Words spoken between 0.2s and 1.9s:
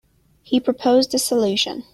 He proposed a solution.